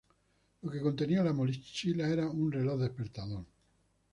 Lo 0.63 0.71
que 0.71 0.81
contenía 0.81 1.21
la 1.23 1.31
mochila 1.31 2.09
era 2.09 2.27
un 2.27 2.51
reloj 2.51 2.79
despertador. 2.79 3.45